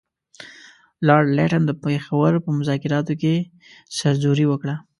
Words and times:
لارډ 1.07 1.27
لیټن 1.37 1.61
د 1.67 1.71
پېښور 1.83 2.31
په 2.43 2.49
مذاکراتو 2.59 3.13
کې 3.21 3.33
سرزوري 3.97 4.45
وکړه. 4.47 4.75